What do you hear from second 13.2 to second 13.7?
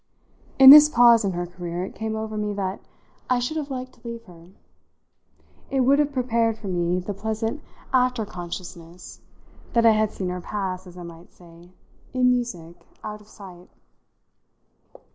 of sight.